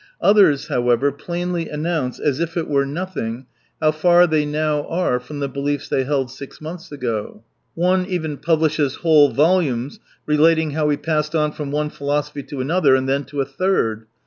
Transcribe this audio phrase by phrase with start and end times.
[0.19, 3.45] Others, however, plainly announce, as if it were nothing,
[3.79, 7.43] how far they now are from the beliefs they held six months ago.
[7.75, 12.95] One even publishes whole volumes relating how he passed on from one philosophy to another,
[12.95, 14.07] and then to a third.